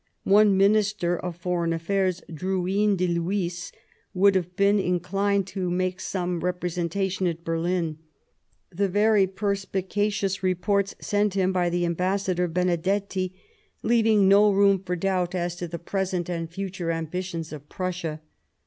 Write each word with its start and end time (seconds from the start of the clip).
One 0.23 0.57
Minister 0.57 1.15
of 1.15 1.35
Foreign 1.35 1.73
Affairs, 1.73 2.21
Biarritz 2.21 2.43
*° 2.43 2.65
Drou}Ti 2.65 2.95
de 2.95 3.19
Lhuys, 3.19 3.71
would 4.15 4.33
have 4.33 4.55
been 4.55 4.79
in 4.79 4.99
clined 4.99 5.45
to 5.53 5.69
make 5.69 5.99
some 6.01 6.39
representation 6.43 7.27
at 7.27 7.43
Berlin; 7.43 7.99
the 8.71 8.89
very 8.89 9.27
perspicacious 9.27 10.41
reports 10.41 10.95
sent 10.99 11.35
him 11.35 11.53
by 11.53 11.69
the 11.69 11.85
Ambassador, 11.85 12.47
Benedetti, 12.47 13.35
leaving 13.83 14.27
no 14.27 14.51
room 14.51 14.79
for 14.79 14.95
75 14.95 14.95
Bismarck 14.95 14.99
doubt 15.01 15.35
as 15.35 15.55
to 15.57 15.67
the 15.67 15.77
present 15.77 16.29
and 16.29 16.49
future 16.49 16.89
ambitions 16.89 17.53
of 17.53 17.69
Prussia. 17.69 18.21